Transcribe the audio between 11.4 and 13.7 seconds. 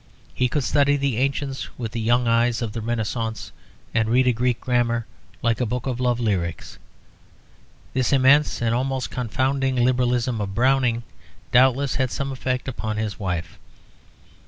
doubtless had some effect upon his wife.